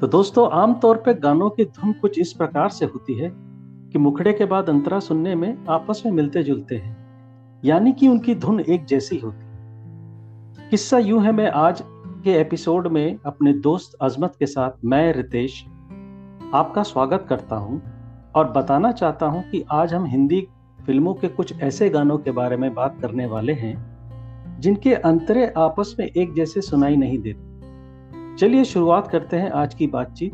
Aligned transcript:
तो 0.00 0.06
दोस्तों, 0.06 0.50
आमतौर 0.50 0.96
पर 0.96 1.12
गानों 1.12 1.50
की 1.50 1.64
धुन 1.64 1.92
कुछ 1.92 2.18
इस 2.18 2.32
प्रकार 2.32 2.68
से 2.68 2.84
होती 2.84 3.14
है 3.14 3.30
कि 3.92 3.98
मुखड़े 3.98 4.32
के 4.32 4.44
बाद 4.44 4.68
अंतरा 4.68 5.00
सुनने 5.00 5.34
में 5.34 5.66
आपस 5.68 6.02
में 6.06 6.12
मिलते 6.12 6.42
जुलते 6.42 6.76
हैं। 6.76 6.96
यानी 7.64 7.92
कि 7.92 8.08
उनकी 8.08 8.34
धुन 8.34 8.60
एक 8.60 8.84
जैसी 8.84 9.18
होती 9.18 10.68
किस्सा 10.70 10.98
यूँ 10.98 11.22
है, 11.22 11.32
मैं 11.32 11.50
आज 11.50 11.82
के 12.24 12.32
एपिसोड 12.32 12.86
में 12.86 13.18
अपने 13.26 13.52
दोस्त 13.52 13.96
अजमत 14.00 14.36
के 14.38 14.46
साथ 14.46 14.70
मैं, 14.84 15.12
रितेश, 15.12 15.64
आपका 16.54 16.82
स्वागत 16.82 17.26
करता 17.28 17.56
हूँ 17.56 17.82
और 18.34 18.52
बताना 18.52 18.92
चाहता 18.92 19.26
हूँ 19.26 19.42
कि 19.50 19.64
आज 19.70 19.94
हम 19.94 20.04
हिंदी 20.04 20.46
फ़िल्मों 20.86 21.14
के 21.14 21.28
कुछ 21.28 21.60
ऐसे 21.60 21.90
गानों 21.90 22.18
के 22.18 22.30
बारे 22.30 22.56
में 22.56 22.74
बात 22.74 23.00
करने 23.00 23.26
वाले 23.26 23.52
हैं 23.52 23.76
जिनके 24.60 24.94
अंतरे 24.94 25.52
आपस 25.56 25.96
में 25.98 26.06
एक 26.06 26.34
जैसे 26.34 26.60
सुनाई 26.60 26.96
नहीं 26.96 27.18
देते। 27.18 27.57
चलिए 28.38 28.64
शुरुआत 28.64 29.10
करते 29.10 29.36
हैं 29.36 29.50
आज 29.50 29.74
की 29.74 29.86
बातचीत। 29.86 30.32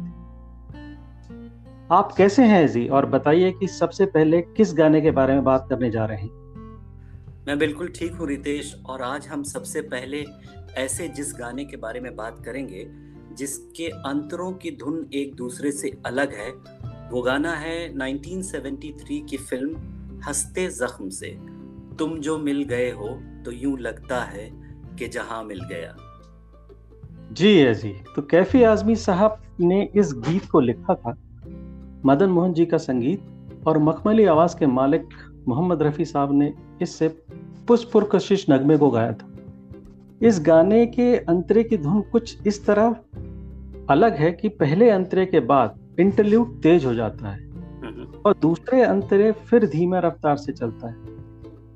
आप 1.93 2.15
कैसे 2.17 2.43
हैं, 2.43 2.69
जी? 2.69 2.89
और 2.89 3.07
बताइए 3.07 3.53
कि 3.53 3.69
सबसे 3.69 4.07
पहले 4.07 4.41
किस 4.43 4.75
गाने 4.75 5.01
के 5.01 5.11
बारे 5.11 5.33
में 5.33 5.45
बात 5.45 5.67
करने 5.71 5.91
जा 5.91 6.05
रहे 6.05 6.17
हैं? 6.17 6.31
मैं 7.47 7.59
बिल्कुल 7.59 7.89
ठीक 7.89 8.12
हूँ, 8.12 8.29
रितेश, 8.29 8.83
और 8.87 9.03
आज 9.03 9.27
हम 9.27 9.43
सबसे 9.43 9.81
पहले 9.81 10.25
ऐसे 10.77 11.09
जिस 11.09 11.35
गाने 11.39 11.65
के 11.65 11.77
बारे 11.77 12.01
में 12.01 12.17
बात 12.17 12.45
करेंगे, 12.45 12.91
जिसके 13.35 13.87
अंतरों 13.87 14.53
की 14.53 14.71
धुन 14.71 15.11
एक 15.15 15.34
दूसरे 15.34 15.73
से 15.73 15.91
अलग 16.07 16.33
है, 16.33 16.51
वो 17.11 17.23
गाना 17.23 17.53
है 17.53 17.95
1973 17.95 19.27
की 19.27 19.37
फ़िल्म 19.37 19.77
हँसते 20.27 20.69
जख्म 20.69 21.09
से। 21.09 21.39
तुम 21.98 22.19
जो 22.19 22.39
मिल 22.39 22.62
गए 22.62 22.91
हो 22.91 23.23
तो 23.45 23.51
यूँ 23.51 23.79
लगता 23.79 24.21
है 24.21 24.51
कि 24.98 25.09
जहाँ 25.09 25.45
मिल 25.45 25.65
गया। 25.65 25.97
जी 27.35 27.59
है 27.59 27.75
जी 27.75 27.89
तो 28.17 28.23
कैफी 28.23 28.63
आजमी 28.63 28.95
साहब 28.97 29.43
ने 29.61 29.89
इस 29.95 30.13
गीत 30.15 30.45
को 30.45 30.61
लिखा 30.61 30.95
था। 30.95 31.11
मदन 32.07 32.29
मोहन 32.29 32.53
जी 32.53 32.67
का 32.67 32.79
संगीत 32.79 33.23
और 33.67 33.79
मखमली 33.79 34.25
आवाज़ 34.25 34.57
के 34.59 34.67
मालिक 34.67 35.09
मोहम्मद 35.49 35.83
रफ़ी 35.83 36.05
साहब 36.05 36.33
ने 36.33 36.53
इससे 36.83 37.09
पुष्पुर 37.69 38.09
कशिश 38.12 38.47
नगमे 38.51 38.77
को 38.79 38.91
गाया 38.91 39.12
था। 39.12 39.29
इस 40.23 40.41
गाने 40.41 40.87
के 40.87 41.17
अंतरे 41.17 41.65
की 41.65 41.77
धुन 41.77 42.01
कुछ 42.03 42.47
इस 42.47 42.67
तरह 42.67 42.97
अलग 43.91 44.15
है 44.15 44.33
कि 44.33 44.49
पहले 44.49 44.91
अंतरे 44.91 45.27
के 45.27 45.41
बाद 45.41 45.79
इंटरल्यूड 46.01 46.62
तेज 46.62 46.85
हो 46.85 46.95
जाता 46.95 47.29
है 47.29 47.43
हम्म। 47.81 48.07
और 48.27 48.37
दूसरे 48.43 48.83
अंतरे 48.83 49.33
फिर 49.33 49.67
धीमा 49.67 49.99
रफ्तार 49.99 50.37
से 50.37 50.53
चलता 50.53 50.89
है। 50.89 50.97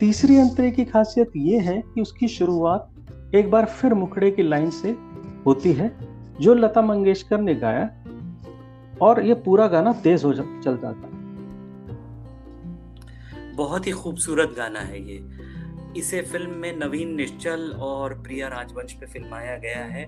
तीसरी 0.00 0.36
अंतरे 0.36 0.70
की 0.70 0.84
खासियत 0.84 1.32
ये 1.36 1.58
है 1.58 1.82
कि 1.94 2.00
उसकी 2.00 2.28
शुरुआत 2.28 2.90
एक 3.34 3.50
बार 3.50 3.64
फिर 3.64 3.94
मुखड़े 3.94 4.30
की 4.30 4.42
लाइन 4.42 4.70
से 4.70 4.96
होती 5.48 5.72
है 5.72 5.90
जो 6.40 6.54
लता 6.54 6.82
मंगेशकर 6.82 7.40
ने 7.40 7.54
गाया 7.54 7.84
और 9.02 9.24
ये 9.26 9.34
पूरा 9.44 9.66
गाना 9.68 9.92
तेज 10.04 10.24
हो 10.24 10.32
चल 10.32 10.78
जाता 10.78 11.16
बहुत 13.56 13.86
ही 13.86 13.92
खूबसूरत 13.92 14.54
गाना 14.56 14.80
है 14.80 14.98
ये। 15.02 15.18
इसे 15.96 16.20
फ़िल्म 16.22 16.50
में 16.54 16.76
नवीन 16.76 17.14
निश्चल 17.14 17.60
और 17.80 18.14
प्रिया 18.22 18.48
राजवंश 18.48 18.92
पे 18.92 19.06
फिल्माया 19.06 19.56
गया 19.56 19.84
है 19.86 20.04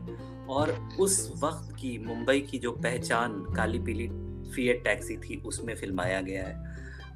और 0.48 0.72
उस 1.00 1.16
वक्त 1.42 1.72
की 1.76 1.96
मुंबई 2.06 2.40
की 2.40 2.58
जो 2.58 2.72
पहचान 2.84 3.32
काली 3.56 3.78
पीली 3.78 4.08
फिएट 4.50 4.84
टैक्सी 4.84 5.16
थी 5.16 5.42
उसमें 5.46 5.74
फिल्माया 5.74 6.20
गया 6.20 6.44
है। 6.44 6.54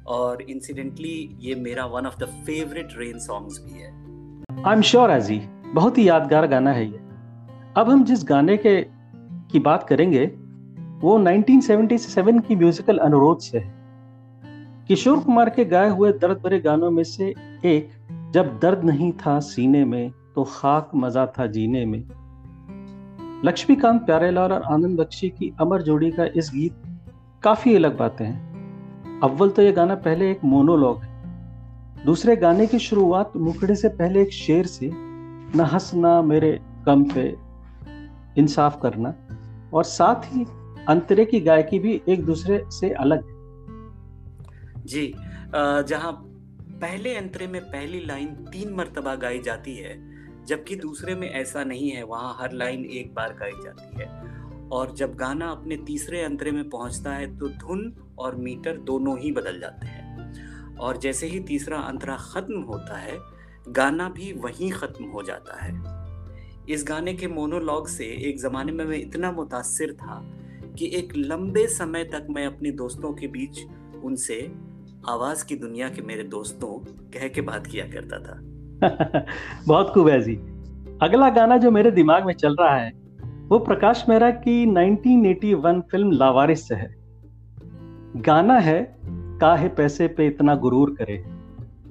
और 0.07 0.41
इंसिडेंटली 0.41 1.15
ये 1.41 1.55
मेरा 1.61 1.85
one 1.85 2.05
of 2.05 2.17
the 2.19 2.27
favourite 2.45 2.97
rain 2.97 3.19
songs 3.19 3.63
भी 3.63 3.79
है। 3.79 3.91
आई 4.65 4.73
एम 4.73 4.81
श्योर 4.81 5.11
एजी 5.11 5.39
बहुत 5.73 5.97
ही 5.97 6.07
यादगार 6.09 6.47
गाना 6.47 6.71
है 6.71 6.85
ये। 6.85 7.04
अब 7.77 7.89
हम 7.89 8.03
जिस 8.03 8.23
गाने 8.23 8.57
के, 8.57 8.81
की 9.51 9.59
बात 9.59 9.83
करेंगे, 9.83 10.25
वो 11.01 11.19
1977 11.19 12.39
की 12.39 12.55
म्यूजिकल 12.55 12.97
अनुरोध 12.97 13.39
से 13.39 13.57
है। 13.57 13.75
किशोर 14.87 15.19
कुमार 15.19 15.49
के 15.49 15.65
गाए 15.65 15.89
हुए 15.89 16.11
दर्द 16.11 16.37
भरे 16.37 16.59
गानों 16.59 16.91
में 16.91 17.03
से 17.03 17.33
एक, 17.65 17.89
जब 18.31 18.59
दर्द 18.59 18.83
नहीं 18.83 19.11
था 19.11 19.39
सीने 19.39 19.85
में 19.85 20.11
तो 20.35 20.43
खाक 20.43 20.91
मज़ा 20.95 21.25
था 21.25 21.47
जीने 21.47 21.85
में। 21.85 22.03
लक्ष्मीकांत 23.45 24.01
प्यारेलाल 24.01 24.51
और 24.51 24.61
आनंद 24.61 24.99
बख्शी 24.99 25.29
की 25.29 25.53
अमर 25.59 25.81
जोड़ी 25.81 26.11
का 26.11 26.25
इस 26.25 26.51
गीत 26.55 26.73
काफ़ी 27.43 27.75
अलग 27.75 27.97
बातें 27.97 28.25
हैं। 28.25 29.19
अव्वल 29.23 29.49
तो 29.49 29.61
यह 29.61 29.71
गाना 29.71 29.95
पहले 29.95 30.31
एक 30.31 30.39
मोनोलॉग 30.43 31.01
है। 31.01 31.09
दूसरे 32.05 32.35
गाने 32.35 32.67
की 32.67 32.79
शुरुआत 32.79 33.31
मुखड़े 33.35 33.75
से 33.75 33.89
पहले 33.89 34.21
एक 34.21 34.31
शेर 34.31 34.65
से, 34.65 34.91
न 35.55 35.69
हंसना 35.73 36.21
मेरे 36.21 36.59
कम 36.85 37.03
पे 37.03 37.44
इंसाफ 38.37 38.79
करना 38.81 39.13
और 39.73 39.83
साथ 39.83 40.25
ही 40.25 40.45
अंतरे 40.87 41.25
की 41.25 41.39
गायकी 41.39 41.79
भी 41.79 42.01
एक 42.09 42.25
दूसरे 42.25 42.63
से 42.69 42.89
अलग। 42.91 43.33
जी 44.85 45.13
जहाँ 45.55 46.11
पहले 46.81 47.15
अंतरे 47.15 47.47
में 47.47 47.61
पहली 47.61 48.05
लाइन 48.05 48.27
तीन 48.45 48.73
मरतबा 48.73 49.15
गाई 49.15 49.39
जाती 49.39 49.75
है, 49.75 49.95
जबकि 50.45 50.75
दूसरे 50.75 51.15
में 51.15 51.29
ऐसा 51.29 51.63
नहीं 51.63 51.89
है, 51.89 52.03
वहाँ 52.03 52.37
हर 52.39 52.51
लाइन 52.51 52.85
एक 52.85 53.13
बार 53.13 53.33
गाई 53.33 53.51
जाती 53.63 54.01
है। 54.01 54.07
और 54.69 54.93
जब 54.95 55.15
गाना 55.15 55.47
अपने 55.47 55.77
तीसरे 55.77 56.21
अंतरे 56.23 56.51
में 56.51 56.69
पहुँचता 56.69 57.11
है 57.11 57.37
तो 57.37 57.49
धुन 57.49 57.93
और 58.19 58.35
मीटर 58.35 58.77
दोनों 58.77 59.17
ही 59.19 59.31
बदल 59.31 59.59
जाते 59.59 59.87
हैं। 59.87 60.77
और 60.77 60.97
जैसे 60.97 61.27
ही 61.27 61.39
तीसरा 61.39 61.79
अंतरा 61.79 62.15
खत्म 62.17 62.61
होता 62.61 62.97
है, 62.97 63.17
गाना 63.69 64.09
भी 64.09 64.31
वहीं 64.33 64.71
खत्म 64.71 65.05
हो 65.05 65.23
जाता 65.23 65.63
है। 65.63 65.73
इस 66.69 66.85
गाने 66.87 67.13
के 67.13 67.27
मोनोलॉग 67.27 67.87
से 67.87 68.05
एक 68.05 68.39
ज़माने 68.39 68.71
में 68.71 68.85
मैं 68.85 68.97
इतना 68.97 69.31
मुतासर 69.31 69.93
था 69.93 70.31
कि 70.79 70.91
एक 70.95 71.13
लंबे 71.17 71.67
समय 71.67 72.03
तक 72.03 72.27
मैं 72.29 72.45
अपने 72.45 72.71
दोस्तों 72.71 73.13
के 73.13 73.27
बीच 73.27 73.59
उनसे 74.03 74.51
आवाज़ 75.09 75.45
की 75.45 75.55
दुनिया 75.55 75.89
के 75.89 76.01
मेरे 76.01 76.23
दोस्तों 76.23 76.85
कह 77.09 77.27
के 77.27 77.41
बात 77.41 77.67
किया 77.67 77.85
करता 77.85 78.19
था। 78.19 78.39
बहुत 79.67 79.89
खूब 79.89 80.07
है 80.07 80.21
जी। 80.21 80.35
अगला 81.01 81.29
गाना 81.29 81.57
जो 81.57 81.71
मेरे 81.71 81.91
दिमाग 81.91 82.25
में 82.25 82.33
चल 82.33 82.55
रहा 82.55 82.75
है 82.75 82.91
वो 83.23 83.59
प्रकाश 83.59 84.05
मेहरा 84.09 84.31
की 84.31 84.65
1981 84.65 85.81
फ़िल्म 85.81 86.11
लावारिस 86.11 86.67
से 86.67 86.75
है। 86.75 86.95
गाना 88.15 88.59
है 88.59 88.97
काहे 89.41 89.67
पैसे 89.67 90.07
पे 90.07 90.27
इतना 90.27 90.55
गुरूर 90.55 90.95
करे। 91.01 91.25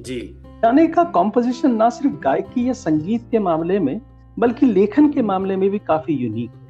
जी। 0.02 0.20
गाने 0.62 0.86
का 0.86 1.04
कॉम्पोजिशन 1.04 1.74
ना 1.74 1.90
सिर्फ़ 1.90 2.16
गायकी 2.16 2.68
या 2.68 2.72
संगीत 2.72 3.28
के 3.30 3.38
मामले 3.38 3.78
में 3.78 4.00
बल्कि 4.38 4.66
लेखन 4.66 5.10
के 5.10 5.22
मामले 5.22 5.56
में 5.56 5.70
भी 5.70 5.78
काफ़ी 5.78 6.14
यूनिक 6.14 6.50
है। 6.50 6.64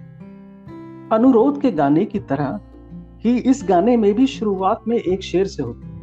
अनुरोध 1.13 1.61
के 1.61 1.71
गाने 1.71 2.05
की 2.05 2.19
तरह 2.19 2.61
ही 3.25 3.39
इस 3.39 3.65
गाने 3.69 3.97
में 3.97 4.15
भी 4.15 4.27
शुरुआत 4.27 4.83
में 4.89 4.97
एक 4.97 5.23
शेर 5.23 5.47
से 5.47 5.63
होती 5.63 5.87
है। 5.87 5.95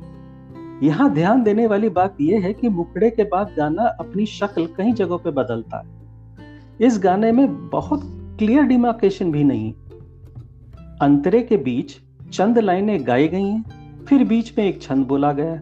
यहाँ 0.84 1.14
ध्यान 1.14 1.44
देने 1.44 1.68
वाली 1.68 1.90
बात 1.90 2.16
यह 2.22 2.42
है 2.42 2.54
कि 2.54 2.70
मुकड़े 2.70 3.10
के 3.10 3.24
बाद 3.24 3.54
गाना 3.58 3.84
अपनी 3.84 4.26
शक्ल 4.26 4.66
कई 4.66 4.92
जगहों 4.92 5.18
पे 5.18 5.32
बदलता 5.32 5.78
है। 5.78 6.00
इस 6.82 7.00
गाने 7.00 7.32
में 7.32 7.70
बहुत 7.70 8.02
क्लियर 8.40 8.64
डिमार्केशन 8.64 9.32
भी 9.32 9.44
नहीं 9.44 9.74
अंतरे 11.02 11.42
के 11.42 11.58
बीच 11.58 11.96
चंद 12.32 12.60
लाइनें 12.60 13.08
गाई 13.08 13.28
गई 13.28 13.44
हैं, 13.44 13.64
फिर 14.06 14.24
बीच 14.24 14.58
में 14.58 14.66
एक 14.66 14.82
छंद 14.82 15.08
बोला 15.08 15.32
गया। 15.32 15.60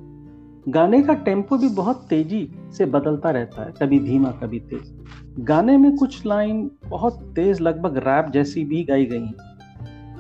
गाने 0.70 1.02
का 1.04 1.14
टेंपो 1.14 1.58
भी 1.58 1.70
बहुत 1.70 2.06
तेज़ी 2.10 2.52
से 2.72 2.86
बदलता 2.86 3.30
रहता 3.30 3.64
है, 3.64 3.74
कभी 3.82 4.00
धीमा, 4.00 4.32
कभी 4.32 4.60
तेज। 4.60 4.99
गाने 5.40 5.78
में 5.78 5.96
कुछ 5.96 6.26
लाइन 6.26 6.72
बहुत 6.86 7.34
तेज 7.36 7.60
लगभग 7.62 7.98
रैप 7.98 8.26
जैसी 8.26 8.64
भी 8.66 8.84
गाई 8.84 9.06
गई 9.06 9.30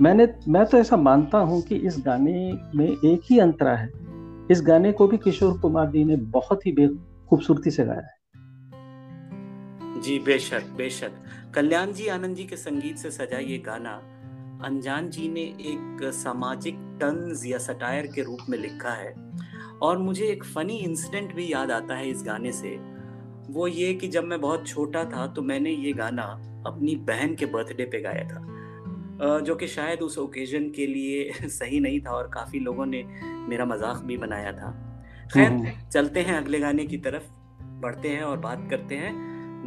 मैंने, 0.02 0.28
मैं 0.47 0.66
तो 0.66 0.78
ऐसा 0.78 0.97
मानता 0.97 1.38
हूँ 1.38 1.62
कि 1.62 1.75
इस 1.75 1.96
गाने 2.00 2.53
में 2.75 2.88
एक 2.88 3.22
ही 3.24 3.40
अंतरा 3.40 3.75
है। 3.75 3.90
इस 4.52 4.62
गाने 4.62 4.91
को 4.91 5.07
भी 5.07 5.18
किशोर 5.18 5.57
कुमार 5.59 5.90
जी 5.91 6.03
ने 6.03 6.16
बहुत 6.16 6.66
ही 6.66 6.88
खूबसूरती 7.30 7.71
से 7.71 7.86
गाया 7.86 8.00
है। 8.00 8.18
जी, 10.01 10.19
बेशक 10.19 10.63
बेशक। 10.77 11.12
कल्याण 11.56 11.92
जी 11.92 12.07
आनंद 12.07 12.36
जी 12.36 12.44
के 12.44 12.56
संगीत 12.56 12.98
से 12.98 13.12
सजा 13.12 13.39
ये 13.39 13.57
गाना 13.57 14.01
अनजान 14.65 15.10
जी 15.10 15.27
ने 15.30 15.42
एक 15.42 16.12
सामाजिक 16.13 16.75
टंज 16.77 17.44
या 17.45 17.57
सटायर 17.57 18.07
के 18.07 18.24
रूप 18.24 18.39
में 18.50 18.57
लिखा 18.57 18.92
है। 18.92 19.13
और 19.81 19.98
मुझे 19.98 20.25
एक 20.25 20.44
फनी 20.44 20.77
इंसिडेंट 20.77 21.36
भी 21.36 21.54
याद 21.54 21.72
आता 21.72 21.95
है 21.95 22.10
इस 22.10 22.24
गाने 22.25 22.51
से। 22.51 22.99
वो 23.50 23.68
ये 23.68 23.94
कि 23.94 24.07
जब 24.07 24.24
मैं 24.24 24.42
बहुत 24.42 24.68
छोटा 24.68 25.04
था 25.04 25.28
तो 25.28 25.42
मैंने 25.42 25.69
ये 25.69 25.94
गाना 25.94 26.24
अपनी 26.68 26.96
बहन 26.96 27.36
के 27.36 27.46
बर्थडे 27.46 27.86
पे 27.86 28.01
गाया 28.01 28.24
था। 28.24 28.46
जो 29.40 29.56
कि 29.56 29.68
शायद 29.68 30.00
उस 30.00 30.18
ओकेजन 30.18 30.69
के 30.69 30.88
लिए 30.88 31.31
सही 31.50 31.80
नहीं 31.80 32.00
था 32.01 32.12
और 32.12 32.28
काफ़ी 32.28 32.60
लोगों 32.60 32.86
ने 32.86 33.04
मेरा 33.50 33.66
मज़ाक 33.66 33.98
भी 33.98 34.18
बनाया 34.18 34.51
था। 34.51 34.72
खैर 35.34 35.51
हम्म। 35.51 35.90
चलते 35.90 36.22
हैं 36.22 36.38
अगले 36.38 36.60
गाने 36.60 36.86
की 36.86 36.98
तरफ़ 36.98 37.24
बढ़ते 37.81 38.10
हैं 38.10 38.24
और 38.24 38.38
बात 38.38 38.68
करते 38.69 38.96
हैं। 38.96 39.12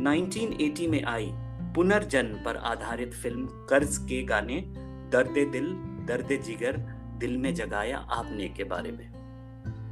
1980 0.05 0.88
में 0.88 1.05
आई 1.05 1.31
पुनर्जन्म 1.75 2.44
पर 2.44 2.56
आधारित 2.56 3.14
फ़िल्म 3.14 3.46
कर्ज 3.70 3.96
के 3.99 4.23
गाने 4.23 4.64
दर्द 5.12 5.50
दिल 5.52 5.73
दर्द 6.06 6.43
जिगर 6.43 6.76
दिल 7.19 7.37
में 7.37 7.55
जगाया 7.55 7.99
आपने 7.99 8.49
के 8.49 8.64
बारे 8.64 8.93
में। 8.93 9.08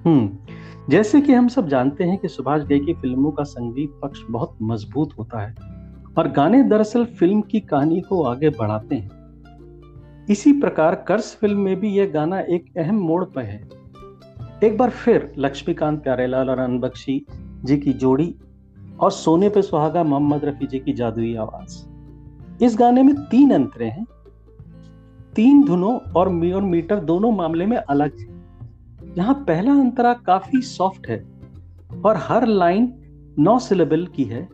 हम्म। 0.05 0.50
जैसे 0.89 1.21
कि 1.21 1.33
हम 1.33 1.49
सब 1.49 1.69
जानते 1.69 2.05
हैं 2.05 2.19
कि 2.19 2.29
सुभाष 2.29 2.63
घई 2.63 2.79
की 2.79 2.93
फ़िल्मों 2.93 3.31
का 3.33 3.43
संगीत 3.43 3.91
पक्ष 4.03 4.21
बहुत 4.31 4.57
मज़बूत 4.63 5.11
होता 5.19 5.41
है, 5.41 5.55
और 6.19 6.29
गाने 6.29 6.63
दरअसल 6.63 7.05
फ़िल्म 7.05 7.41
की 7.41 7.61
कहानी 7.61 8.01
को 8.01 8.23
आगे 8.23 8.51
बढ़ाते 8.51 8.95
हैं। 8.95 10.27
इसी 10.31 10.53
प्रकार 10.53 10.95
कर्स 11.09 11.37
फ़िल्म 11.37 11.61
में 11.61 11.81
भी 11.81 11.89
यह 11.89 12.11
गाना 12.15 12.41
एक 12.41 12.65
अहम 12.79 12.97
मोड़ 12.97 13.25
पर 13.25 13.43
है। 13.43 13.69
एक 14.65 14.77
बार 14.79 14.91
फिर 14.91 15.33
लक्ष्मीकांत 15.39 16.03
प्यारेलाल 16.03 16.51
और 16.51 16.59
अनबख्शी 16.59 17.27
जी 17.65 17.79
की 17.79 17.93
जोड़ी 17.93 18.35
और 19.01 19.11
सोने 19.11 19.49
पे 19.49 19.63
सुहागा 19.63 20.05
मोहम्मद 20.05 20.45
रफी 20.45 20.67
जी 20.67 20.79
की 20.79 20.93
जादुई 20.93 21.35
आवाज़। 21.35 22.65
इस 22.65 22.77
गाने 22.79 23.03
में 23.03 23.15
तीन 23.15 23.51
अंतरे 23.51 23.87
हैं। 23.87 24.07
तीन 25.35 25.65
धुनों 25.65 25.99
और 25.99 26.29
और 26.53 26.63
मीटर 26.63 27.01
दोनों 27.01 27.33
मामले 27.33 27.67
में 27.67 27.77
अलग 27.77 28.19
है। 28.19 28.40
यहाँ 29.19 29.35
पहला 29.49 29.73
अंतरा 29.73 30.13
काफ़ी 30.27 30.61
सॉफ्ट 30.63 31.09
है 31.09 31.19
और 32.05 32.17
हर 32.17 32.47
लाइन 32.47 32.93
नौ 33.39 33.59
सिलेबल 33.59 34.07
की 34.07 34.25
है। 34.25 34.49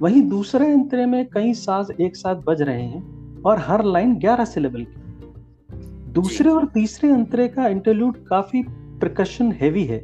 वहीं 0.00 0.22
दूसरे 0.22 0.72
अंतरे 0.72 1.06
में 1.06 1.26
कई 1.26 1.54
साज 1.54 1.90
एक 2.00 2.16
साथ 2.16 2.36
बज 2.36 2.62
रहे 2.62 2.82
हैं 2.82 3.42
और 3.42 3.58
हर 3.58 3.84
लाइन 3.84 4.18
ग्यारह 4.18 4.44
सिलेबल 4.44 4.84
की 4.84 6.12
दूसरे 6.12 6.50
और 6.50 6.66
तीसरे 6.66 7.10
अंतरे 7.12 7.48
का 7.48 7.66
इंटरल्यूड 7.68 8.24
काफ़ी 8.26 8.62
प्रकशन 9.00 9.52
हैवी 9.52 9.84
है 9.84 9.98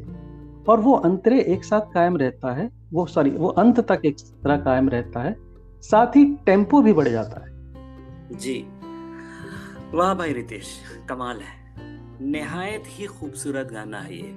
और 0.69 0.81
वो 0.81 0.93
अंतरे 0.93 1.41
एक 1.41 1.65
साथ 1.65 1.81
कायम 1.81 2.17
रहता 2.17 2.55
है। 2.55 2.71
वो 2.93 3.07
सॉरी 3.07 3.31
वो 3.31 3.49
अंत 3.49 3.81
तक 3.81 4.03
एक 4.05 4.17
तरह 4.45 4.57
कायम 4.57 4.89
रहता 4.89 5.21
है। 5.21 5.37
साथ 5.83 6.07
ही 6.07 6.25
टेंपो 6.47 6.83
भी 6.83 6.93
बढ़ 6.93 7.09
जाता 7.09 7.45
है। 7.45 8.39
जी। 8.39 8.67
वाह 9.95 10.15
भाई 10.15 10.33
रितेश 10.33 10.67
कमाल 11.09 11.37
है। 11.37 11.66
निहायत 12.21 12.85
ही 12.89 13.07
खूबसूरत 13.07 13.69
गाना 13.73 13.99
है 13.99 14.17
ये। 14.17 14.35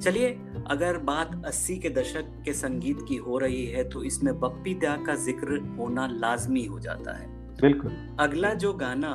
चलिए 0.00 0.28
अगर 0.66 0.98
बात 0.98 1.42
80 1.46 1.76
के 1.78 1.90
दशक 1.90 2.32
के 2.44 2.52
संगीत 2.52 2.98
की 3.08 3.16
हो 3.16 3.38
रही 3.38 3.64
है 3.66 3.88
तो 3.88 4.02
इसमें 4.04 4.38
बप्पी 4.40 4.74
दा 4.74 4.96
का 4.96 5.14
ज़िक्र 5.14 5.58
होना 5.78 6.06
लाजमी 6.06 6.64
हो 6.64 6.80
जाता 6.80 7.16
है। 7.18 7.26
बिल्कुल। 7.60 8.16
अगला 8.20 8.52
जो 8.54 8.72
गाना 8.72 9.10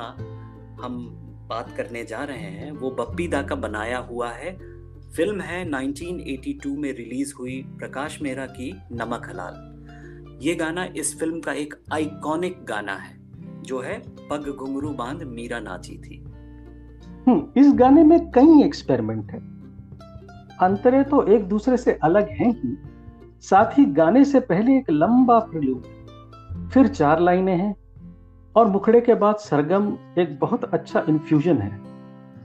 हम 0.82 0.98
बात 1.50 1.74
करने 1.76 2.04
जा 2.04 2.22
रहे 2.24 2.50
हैं 2.50 2.70
वो 2.72 2.90
बप्पी 2.90 3.28
दा 3.28 3.42
का 3.42 3.54
बनाया 3.54 3.98
हुआ 3.98 4.30
है। 4.30 4.52
फ़िल्म 5.16 5.40
है 5.40 5.64
1982 5.64 6.76
में 6.76 6.92
रिलीज़ 6.92 7.34
हुई 7.34 7.62
प्रकाश 7.68 8.20
मेहरा 8.22 8.46
की 8.46 8.72
नमक 8.92 9.28
हलाल। 9.28 10.38
ये 10.42 10.54
गाना 10.54 10.84
इस 10.96 11.18
फ़िल्म 11.20 11.40
का 11.40 11.52
एक 11.52 11.74
आइकॉनिक 11.92 12.64
गाना 12.64 12.94
है 12.96 13.18
जो 13.62 13.80
है 13.80 13.98
पग 14.28 14.48
घुंगरू 14.48 14.92
बाँध 14.92 15.22
मीरा 15.22 15.60
नाची 15.60 15.98
थी। 15.98 16.24
इस 17.56 17.72
गाने 17.74 18.04
में 18.04 18.30
कई 18.30 18.62
एक्सपेरिमेंट 18.62 19.32
है। 19.32 19.38
अंतरे 20.62 21.02
तो 21.02 21.22
एक 21.26 21.48
दूसरे 21.48 21.76
से 21.76 21.98
अलग 22.02 22.28
हैं 22.28 22.50
ही 22.52 22.76
साथ 23.40 23.78
ही 23.78 23.84
गाने 23.84 24.24
से 24.24 24.40
पहले 24.40 24.76
एक 24.76 24.90
लंबा 24.90 25.38
प्रल्यूड 25.38 25.82
फिर 26.72 26.88
चार 26.88 27.20
लाइनें 27.20 27.56
हैं 27.56 27.76
और 28.56 28.66
मुखड़े 28.66 29.00
के 29.00 29.14
बाद 29.14 29.36
सरगम 29.36 29.92
एक 30.18 30.38
बहुत 30.40 30.64
अच्छा 30.64 31.04
इन्फ्यूजन 31.08 31.56
है। 31.56 31.70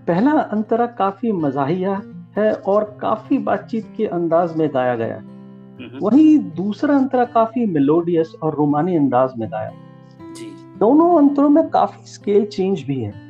पहला 0.08 0.32
अंतरा 0.32 0.86
काफ़ी 0.86 1.32
मजाहिया 1.32 2.02
है 2.38 2.54
और 2.54 2.98
काफ़ी 3.02 3.38
बातचीत 3.38 3.94
के 3.98 4.06
अंदाज 4.06 4.56
में 4.58 4.70
गाया 4.74 4.96
गया। 4.96 5.16
है 5.16 6.00
वहीं 6.02 6.38
दूसरा 6.38 6.96
अंतरा 6.96 7.26
काफ़ी 7.26 7.66
मेलोडियस 7.66 8.34
और 8.44 8.56
रोमानी 8.56 8.96
अंदाज 8.96 9.34
में 9.38 9.50
गाया। 9.52 9.72
जी। 10.34 10.46
दोनों 10.80 11.18
अंतरों 11.18 11.50
में 11.50 11.70
काफ़ी 11.70 12.08
स्केल 12.08 12.46
चेंज 12.46 12.84
भी 12.84 13.02
है। 13.02 13.25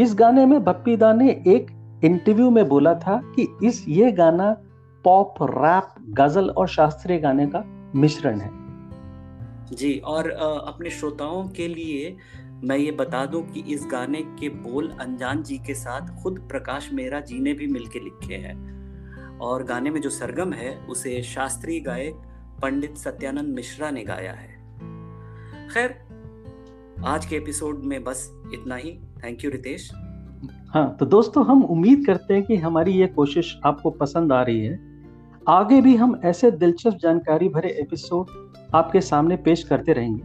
इस 0.00 0.14
गाने 0.14 0.46
में 0.46 0.64
बप्पी 0.64 0.96
दा 0.96 1.12
ने 1.12 1.30
एक 1.30 1.66
इंटरव्यू 2.04 2.50
में 2.50 2.68
बोला 2.68 2.94
था 2.94 3.32
कि 3.36 3.56
इस 3.64 3.84
ये 3.88 4.12
गाना 4.12 4.56
पॉप 5.04 5.34
रैप 5.42 5.94
गज़ल 6.08 6.50
और 6.50 6.68
शास्त्रीय 6.68 7.18
गाने 7.18 7.46
का 7.46 7.64
मिश्रण 7.94 8.40
है। 8.40 8.50
जी, 9.72 9.98
और 9.98 10.30
अपने 10.66 10.90
श्रोताओं 10.90 11.48
के 11.48 11.68
लिए 11.68 12.16
मैं 12.64 12.76
ये 12.76 12.90
बता 12.90 13.26
दूँ 13.26 13.42
कि 13.42 13.60
इस 13.60 13.86
गाने 13.90 14.22
के 14.22 14.48
बोल 14.48 14.88
अनजान 14.88 15.42
जी 15.42 15.58
के 15.58 15.74
साथ 15.74 16.22
खुद 16.22 16.48
प्रकाश 16.50 16.90
मेहरा 16.92 17.20
जी 17.20 17.38
ने 17.38 17.52
भी 17.52 17.66
मिलके 17.66 18.00
लिखे 18.00 18.34
हैं। 18.34 19.38
और 19.38 19.64
गाने 19.64 19.90
में 19.90 20.00
जो 20.00 20.10
सरगम 20.10 20.52
है, 20.52 20.76
उसे 20.76 21.22
शास्त्रीय 21.22 21.80
गायक 21.80 22.14
पंडित 22.62 22.96
सत्यानंद 22.96 23.54
मिश्रा 23.54 23.90
ने 23.90 24.04
गाया 24.04 24.32
है। 24.32 24.54
खैर, 25.68 26.04
आज 27.06 27.26
के 27.26 27.36
एपिसोड 27.36 27.84
में 27.84 28.04
बस 28.04 28.42
इतना 28.54 28.76
ही। 28.76 28.98
थैंक 29.24 29.44
यू 29.44 29.50
रितेश 29.50 29.90
हाँ 30.74 30.96
तो 31.00 31.06
दोस्तों 31.06 31.44
हम 31.46 31.62
उम्मीद 31.64 32.04
करते 32.06 32.34
हैं 32.34 32.42
कि 32.42 32.56
हमारी 32.56 32.92
ये 32.92 33.06
कोशिश 33.06 33.58
आपको 33.64 33.90
पसंद 33.90 34.32
आ 34.32 34.42
रही 34.42 34.64
है। 34.64 34.78
आगे 35.48 35.80
भी 35.80 35.94
हम 35.96 36.20
ऐसे 36.24 36.50
दिलचस्प 36.50 36.98
जानकारी 37.02 37.48
भरे 37.48 37.68
एपिसोड 37.80 38.26
आपके 38.74 39.00
सामने 39.00 39.36
पेश 39.36 39.62
करते 39.62 39.92
रहेंगे। 39.92 40.22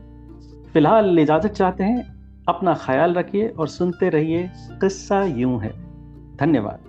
फ़िलहाल 0.74 1.20
इजाज़त 1.20 1.52
चाहते 1.52 1.84
हैं, 1.84 2.04
अपना 2.50 2.74
ख्याल 2.74 3.14
रखिए 3.14 3.48
और 3.50 3.68
सुनते 3.68 4.10
रहिए, 4.10 4.50
किस्सा 4.82 5.24
यूँ 5.24 5.60
है। 5.62 5.72
धन्यवाद। 6.38 6.89